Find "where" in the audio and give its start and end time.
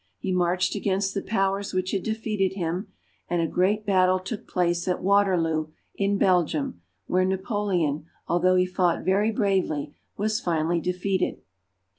7.05-7.23